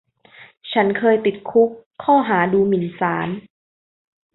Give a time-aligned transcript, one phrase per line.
[0.71, 1.69] ฉันเคยติดคุก
[2.03, 3.27] ข้อหาดูหมิ่นศาล